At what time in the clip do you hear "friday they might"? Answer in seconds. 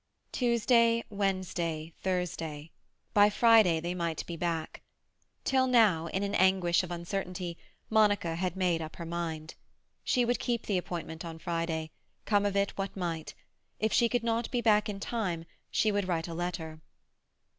3.29-4.25